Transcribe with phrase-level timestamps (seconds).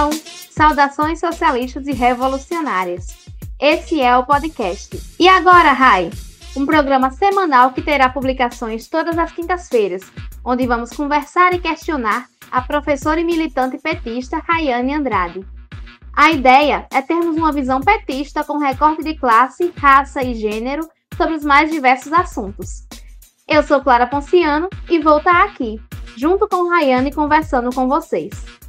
[0.00, 0.10] pessoal!
[0.50, 3.28] Saudações socialistas e revolucionárias.
[3.58, 4.98] Esse é o podcast.
[5.18, 6.10] E agora, Rai?
[6.56, 10.02] Um programa semanal que terá publicações todas as quintas-feiras,
[10.44, 15.46] onde vamos conversar e questionar a professora e militante petista Rayane Andrade.
[16.14, 21.34] A ideia é termos uma visão petista com recorte de classe, raça e gênero sobre
[21.34, 22.86] os mais diversos assuntos.
[23.46, 25.80] Eu sou Clara Ponciano e vou estar aqui,
[26.16, 28.59] junto com Rayane, conversando com vocês.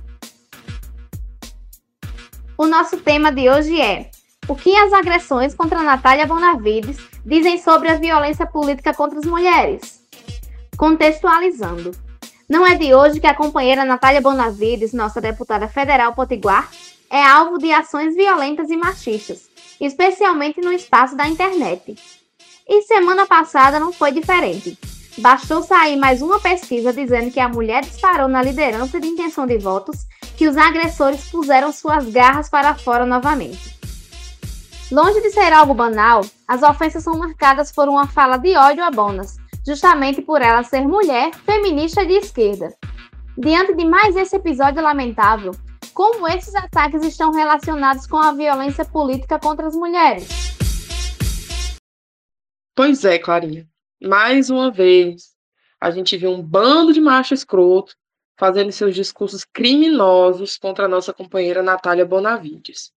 [2.61, 4.11] O nosso tema de hoje é
[4.47, 10.03] o que as agressões contra Natália Bonavides dizem sobre a violência política contra as mulheres.
[10.77, 11.89] Contextualizando.
[12.47, 16.69] Não é de hoje que a companheira Natália Bonavides, nossa deputada federal potiguar,
[17.09, 21.95] é alvo de ações violentas e machistas, especialmente no espaço da internet.
[22.69, 24.77] E semana passada não foi diferente.
[25.17, 29.57] Bastou sair mais uma pesquisa dizendo que a mulher disparou na liderança de intenção de
[29.57, 30.05] votos
[30.41, 33.77] que os agressores puseram suas garras para fora novamente.
[34.91, 38.89] Longe de ser algo banal, as ofensas são marcadas por uma fala de ódio a
[38.89, 42.75] Bonas, justamente por ela ser mulher, feminista de esquerda.
[43.37, 45.51] Diante de mais esse episódio lamentável,
[45.93, 50.27] como esses ataques estão relacionados com a violência política contra as mulheres?
[52.75, 53.67] Pois é, Clarinha.
[54.01, 55.35] Mais uma vez,
[55.79, 57.93] a gente viu um bando de macho escroto
[58.41, 62.91] fazendo seus discursos criminosos contra a nossa companheira Natália Bonavides.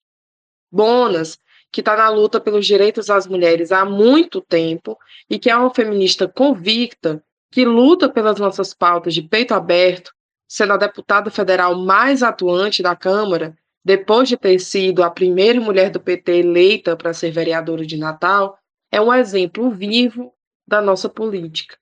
[0.72, 1.38] Bonas,
[1.70, 5.68] que está na luta pelos direitos das mulheres há muito tempo e que é uma
[5.68, 7.22] feminista convicta,
[7.52, 10.14] que luta pelas nossas pautas de peito aberto,
[10.48, 15.90] sendo a deputada federal mais atuante da Câmara, depois de ter sido a primeira mulher
[15.90, 18.58] do PT eleita para ser vereadora de Natal,
[18.90, 20.32] é um exemplo vivo
[20.66, 21.76] da nossa política.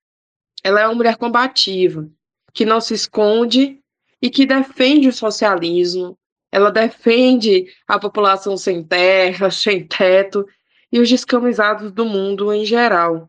[0.65, 2.11] Ela é uma mulher combativa,
[2.53, 3.81] que não se esconde
[4.21, 6.17] e que defende o socialismo.
[6.51, 10.47] Ela defende a população sem terra, sem teto
[10.93, 13.29] e os descamisados do mundo em geral.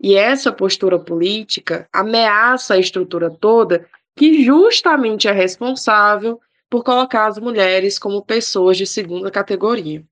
[0.00, 7.38] E essa postura política ameaça a estrutura toda que justamente é responsável por colocar as
[7.38, 10.04] mulheres como pessoas de segunda categoria.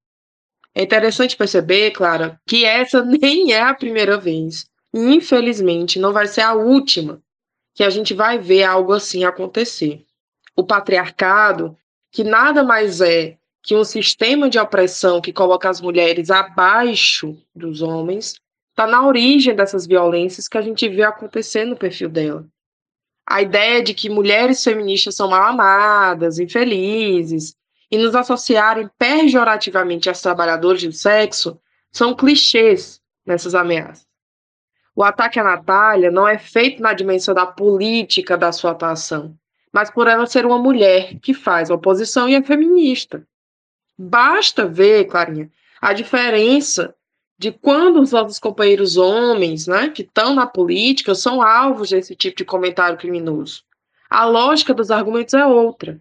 [0.74, 4.66] É interessante perceber, Clara, que essa nem é a primeira vez.
[4.94, 7.20] E, infelizmente, não vai ser a última
[7.74, 10.04] que a gente vai ver algo assim acontecer.
[10.56, 11.76] O patriarcado,
[12.12, 17.82] que nada mais é que um sistema de opressão que coloca as mulheres abaixo dos
[17.82, 22.46] homens, está na origem dessas violências que a gente vê acontecer no perfil dela.
[23.28, 27.54] A ideia de que mulheres feministas são mal amadas, infelizes,
[27.90, 31.60] e nos associarem pejorativamente às trabalhadoras do sexo
[31.92, 34.09] são clichês nessas ameaças.
[34.94, 39.36] O ataque à Natália não é feito na dimensão da política da sua atuação,
[39.72, 43.24] mas por ela ser uma mulher que faz oposição e é feminista.
[43.96, 45.50] Basta ver, Clarinha,
[45.80, 46.94] a diferença
[47.38, 52.36] de quando os nossos companheiros homens, né, que estão na política, são alvos desse tipo
[52.36, 53.62] de comentário criminoso.
[54.10, 56.00] A lógica dos argumentos é outra.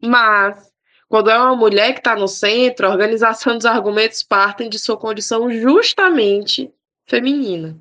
[0.00, 0.72] Mas,
[1.08, 4.96] quando é uma mulher que está no centro, a organização dos argumentos partem de sua
[4.96, 6.72] condição justamente
[7.06, 7.78] feminina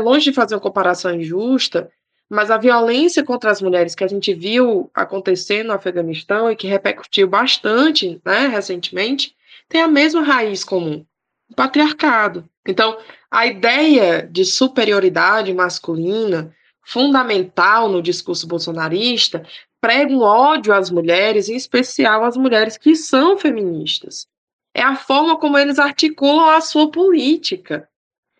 [0.00, 1.90] longe de fazer uma comparação injusta,
[2.28, 6.66] mas a violência contra as mulheres que a gente viu acontecer no Afeganistão e que
[6.66, 9.34] repercutiu bastante né, recentemente,
[9.68, 11.04] tem a mesma raiz comum,
[11.50, 12.48] o patriarcado.
[12.66, 12.98] Então,
[13.30, 19.46] a ideia de superioridade masculina, fundamental no discurso bolsonarista,
[19.80, 24.26] prega um ódio às mulheres, em especial às mulheres que são feministas.
[24.74, 27.88] É a forma como eles articulam a sua política.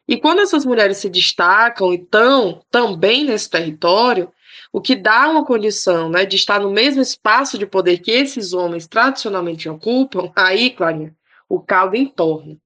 [0.07, 4.31] E quando essas mulheres se destacam e estão também nesse território,
[4.73, 8.53] o que dá uma condição né, de estar no mesmo espaço de poder que esses
[8.53, 11.15] homens tradicionalmente ocupam, aí, Clarinha,
[11.49, 12.57] o caldo entorna.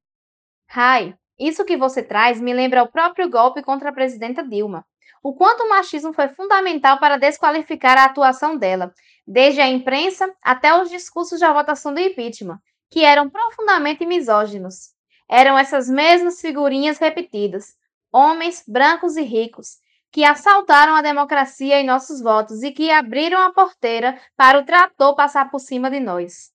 [0.69, 4.85] Rai, isso que você traz me lembra o próprio golpe contra a presidenta Dilma.
[5.23, 8.93] O quanto o machismo foi fundamental para desqualificar a atuação dela,
[9.27, 12.59] desde a imprensa até os discursos da votação do impeachment,
[12.91, 14.98] que eram profundamente misóginos.
[15.29, 17.77] Eram essas mesmas figurinhas repetidas,
[18.13, 19.79] homens brancos e ricos,
[20.11, 25.15] que assaltaram a democracia e nossos votos e que abriram a porteira para o trator
[25.15, 26.51] passar por cima de nós.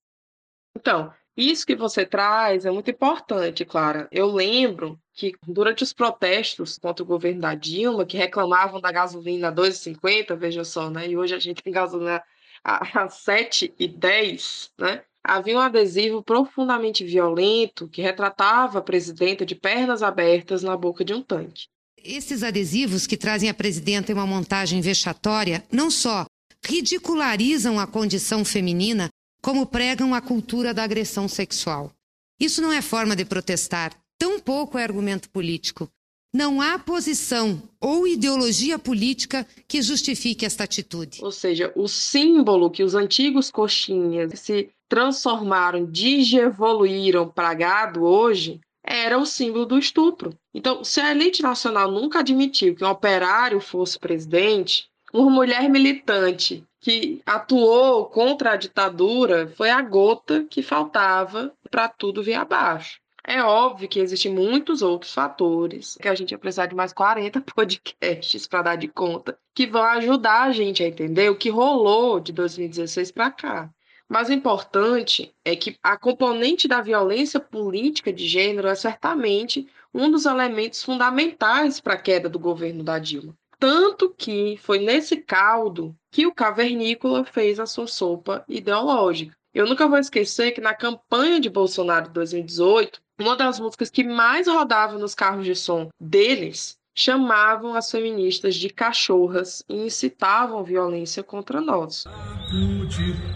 [0.76, 4.08] Então, isso que você traz é muito importante, Clara.
[4.12, 9.50] Eu lembro que durante os protestos contra o governo da Dilma, que reclamavam da gasolina
[9.50, 11.08] a 2,50, veja só, né?
[11.08, 12.24] E hoje a gente tem gasolina
[12.64, 15.04] a 7,10, né?
[15.24, 21.14] Havia um adesivo profundamente violento que retratava a presidenta de pernas abertas na boca de
[21.14, 21.68] um tanque.
[21.98, 26.26] Esses adesivos que trazem a presidenta em uma montagem vexatória não só
[26.66, 29.10] ridicularizam a condição feminina,
[29.42, 31.92] como pregam a cultura da agressão sexual.
[32.40, 35.90] Isso não é forma de protestar, tampouco é argumento político.
[36.36, 41.20] Não há posição ou ideologia política que justifique esta atitude.
[41.22, 49.20] Ou seja, o símbolo que os antigos coxinhas se transformaram, digievoluíram para gado hoje, era
[49.20, 50.36] o símbolo do estupro.
[50.52, 56.64] Então, se a elite nacional nunca admitiu que um operário fosse presidente, uma mulher militante
[56.82, 63.03] que atuou contra a ditadura foi a gota que faltava para tudo vir abaixo.
[63.26, 67.40] É óbvio que existem muitos outros fatores, que a gente vai precisar de mais 40
[67.56, 72.20] podcasts para dar de conta, que vão ajudar a gente a entender o que rolou
[72.20, 73.74] de 2016 para cá.
[74.10, 80.12] Mas o importante é que a componente da violência política de gênero é certamente um
[80.12, 83.34] dos elementos fundamentais para a queda do governo da Dilma.
[83.58, 89.34] Tanto que foi nesse caldo que o cavernícola fez a sua sopa ideológica.
[89.54, 94.04] Eu nunca vou esquecer que na campanha de Bolsonaro de 2018, uma das músicas que
[94.04, 101.22] mais rodava nos carros de som deles chamavam as feministas de cachorras e incitavam violência
[101.22, 102.04] contra nós.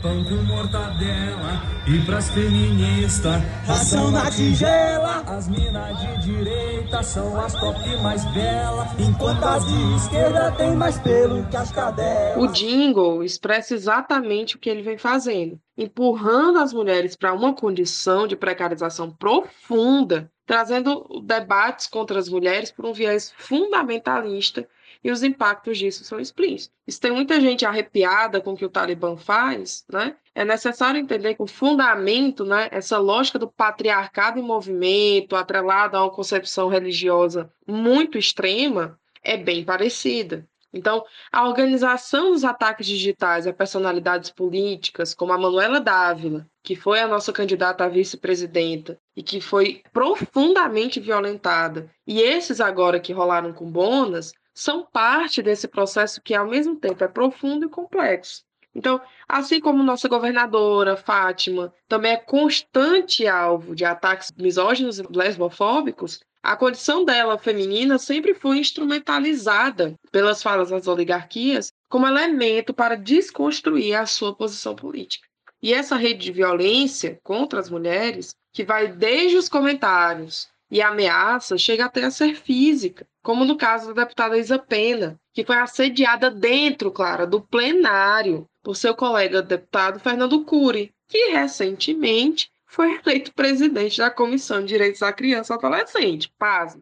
[0.02, 5.24] pão com mortadela e pras feministas ração na tigela.
[5.28, 11.00] As minas de direita são as top mais belas, enquanto as de esquerda tem mais
[11.00, 12.44] pelo que as cadelas.
[12.44, 18.28] O jingle expressa exatamente o que ele vem fazendo, empurrando as mulheres para uma condição
[18.28, 24.68] de precarização profunda trazendo debates contra as mulheres por um viés fundamentalista
[25.04, 26.76] e os impactos disso são explícitos.
[26.88, 30.16] Se tem muita gente arrepiada com o que o Talibã faz, né?
[30.34, 36.04] É necessário entender que o fundamento, né, essa lógica do patriarcado em movimento, atrelada a
[36.04, 40.48] uma concepção religiosa muito extrema, é bem parecida.
[40.74, 47.00] Então, a organização dos ataques digitais a personalidades políticas, como a Manuela Dávila, que foi
[47.00, 53.54] a nossa candidata a vice-presidenta e que foi profundamente violentada, e esses agora que rolaram
[53.54, 58.47] com Bonas, são parte desse processo que, ao mesmo tempo, é profundo e complexo.
[58.78, 66.20] Então, assim como nossa governadora, Fátima, também é constante alvo de ataques misóginos e lesbofóbicos,
[66.44, 73.96] a condição dela feminina sempre foi instrumentalizada pelas falas das oligarquias como elemento para desconstruir
[73.96, 75.28] a sua posição política.
[75.60, 81.62] E essa rede de violência contra as mulheres, que vai desde os comentários e ameaças,
[81.62, 86.30] chega até a ser física, como no caso da deputada Isa Pena, que foi assediada
[86.30, 93.98] dentro, claro, do plenário por seu colega deputado Fernando Cury, que recentemente foi eleito presidente
[93.98, 96.30] da Comissão de Direitos da Criança e Adolescente.
[96.38, 96.78] Paz.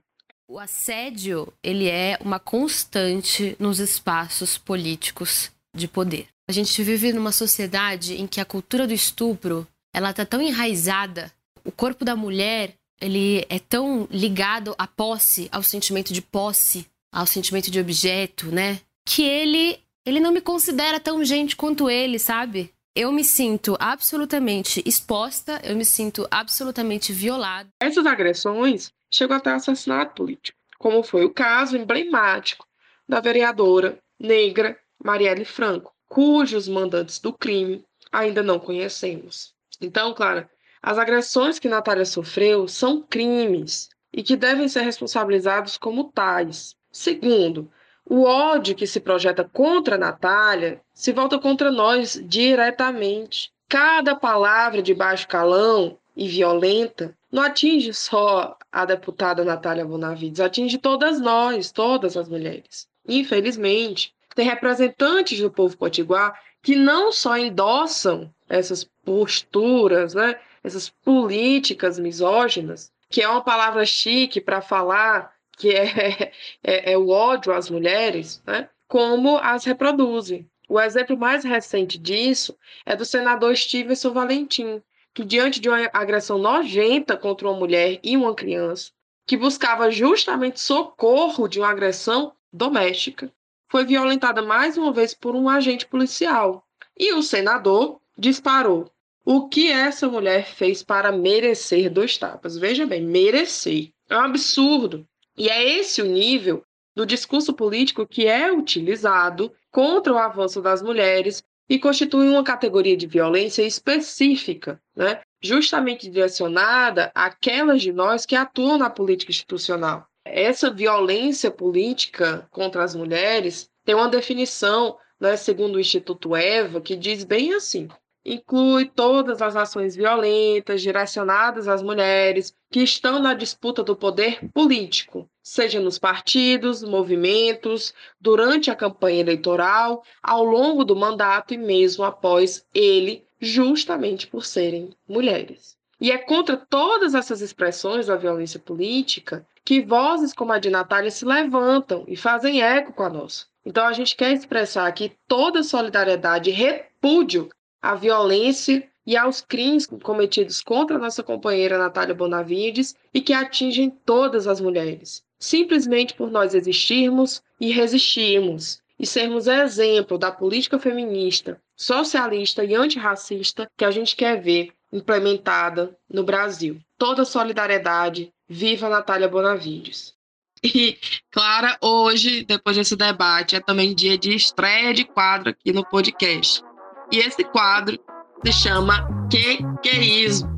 [0.48, 6.26] O assédio, ele é uma constante nos espaços políticos de poder.
[6.50, 11.32] A gente vive numa sociedade em que a cultura do estupro, ela tá tão enraizada.
[11.64, 17.28] O corpo da mulher, ele é tão ligado à posse, ao sentimento de posse, ao
[17.28, 18.80] sentimento de objeto, né?
[19.08, 22.76] Que ele ele não me considera tão gente quanto ele, sabe?
[22.96, 27.68] eu me sinto absolutamente exposta, eu me sinto absolutamente violada.
[27.82, 32.66] Essas agressões chegam até assassinato político, como foi o caso emblemático
[33.08, 39.54] da vereadora negra Marielle Franco, cujos mandantes do crime ainda não conhecemos.
[39.82, 40.48] Então, claro,
[40.82, 46.78] as agressões que Natália sofreu são crimes e que devem ser responsabilizados como tais.
[46.94, 47.70] Segundo,
[48.08, 53.52] o ódio que se projeta contra Natália se volta contra nós diretamente.
[53.68, 60.78] Cada palavra de baixo calão e violenta não atinge só a deputada Natália Bonavides, atinge
[60.78, 62.88] todas nós, todas as mulheres.
[63.08, 72.00] Infelizmente, tem representantes do povo potiguar que não só endossam essas posturas, né, essas políticas
[72.00, 76.32] misóginas, que é uma palavra chique para falar que é,
[76.64, 78.70] é, é o ódio às mulheres, né?
[78.88, 80.50] como as reproduzem.
[80.68, 84.82] O exemplo mais recente disso é do senador Stevenson Valentim,
[85.14, 88.92] que, diante de uma agressão nojenta contra uma mulher e uma criança,
[89.26, 93.32] que buscava justamente socorro de uma agressão doméstica,
[93.68, 96.66] foi violentada mais uma vez por um agente policial.
[96.98, 98.92] E o senador disparou.
[99.24, 102.58] O que essa mulher fez para merecer dois tapas?
[102.58, 103.92] Veja bem, merecer.
[104.08, 105.08] É um absurdo.
[105.38, 106.64] E é esse o nível
[106.96, 112.96] do discurso político que é utilizado contra o avanço das mulheres e constitui uma categoria
[112.96, 115.22] de violência específica, né?
[115.42, 120.08] justamente direcionada àquelas de nós que atuam na política institucional.
[120.24, 126.96] Essa violência política contra as mulheres tem uma definição, né, segundo o Instituto EVA, que
[126.96, 127.88] diz bem assim:
[128.26, 135.30] inclui todas as ações violentas direcionadas às mulheres que estão na disputa do poder político,
[135.44, 142.66] seja nos partidos, movimentos, durante a campanha eleitoral, ao longo do mandato e mesmo após
[142.74, 145.78] ele, justamente por serem mulheres.
[146.02, 151.10] E é contra todas essas expressões da violência política que vozes como a de Natália
[151.10, 153.46] se levantam e fazem eco com a nossa.
[153.66, 157.50] Então a gente quer expressar aqui toda solidariedade e repúdio
[157.86, 164.48] à violência e aos crimes cometidos contra nossa companheira Natália Bonavides e que atingem todas
[164.48, 172.64] as mulheres, simplesmente por nós existirmos e resistirmos e sermos exemplo da política feminista, socialista
[172.64, 176.80] e antirracista que a gente quer ver implementada no Brasil.
[176.98, 180.16] Toda solidariedade, viva Natália Bonavides.
[180.64, 180.98] E,
[181.30, 186.64] Clara, hoje, depois desse debate, é também dia de estreia de quadro aqui no podcast.
[187.12, 187.98] E esse quadro
[188.46, 190.54] se chama Que Querismo.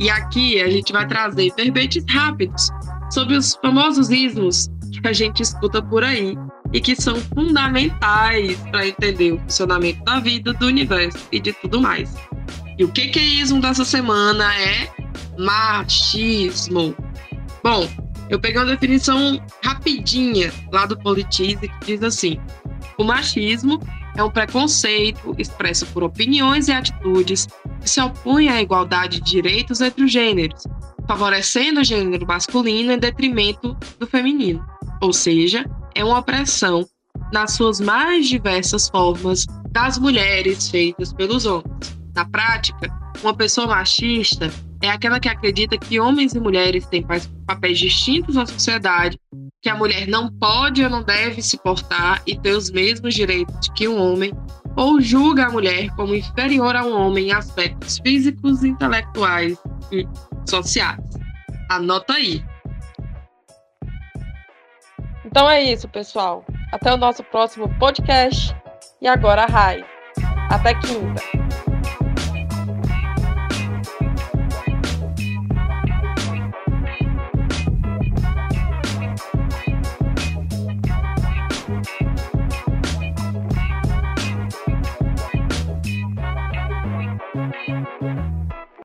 [0.00, 2.68] E aqui a gente vai trazer verbetes rápidos
[3.10, 6.36] sobre os famosos ismos que a gente escuta por aí
[6.72, 11.80] e que são fundamentais para entender o funcionamento da vida, do universo e de tudo
[11.80, 12.14] mais.
[12.76, 14.88] E o que, que é dessa semana é
[15.38, 16.94] machismo.
[17.62, 17.88] Bom,
[18.28, 22.38] eu peguei uma definição rapidinha lá do Politize que diz assim:
[22.98, 23.80] o machismo
[24.18, 27.46] é um preconceito expresso por opiniões e atitudes
[27.80, 30.64] que se opõem à igualdade de direitos entre os gêneros,
[31.06, 34.66] favorecendo o gênero masculino em detrimento do feminino.
[35.00, 36.84] Ou seja, é uma opressão
[37.32, 41.96] nas suas mais diversas formas das mulheres feitas pelos homens.
[42.12, 42.90] Na prática,
[43.22, 47.04] uma pessoa machista é aquela que acredita que homens e mulheres têm
[47.46, 49.18] papéis distintos na sociedade
[49.60, 53.68] que a mulher não pode ou não deve se portar e ter os mesmos direitos
[53.74, 54.32] que um homem,
[54.76, 59.58] ou julga a mulher como inferior a um homem em aspectos físicos, intelectuais
[59.90, 60.06] e
[60.48, 61.02] sociais.
[61.68, 62.44] Anota aí.
[65.24, 66.44] Então é isso, pessoal.
[66.72, 68.54] Até o nosso próximo podcast.
[69.02, 69.84] E agora, Rai.
[70.50, 71.37] Até quinta.